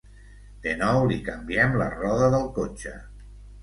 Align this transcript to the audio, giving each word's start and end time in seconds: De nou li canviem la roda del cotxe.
De 0.63 0.73
nou 0.79 1.03
li 1.13 1.19
canviem 1.29 1.79
la 1.85 1.93
roda 2.01 2.35
del 2.39 2.53
cotxe. 2.61 3.01